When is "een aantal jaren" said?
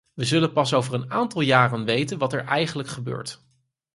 0.93-1.85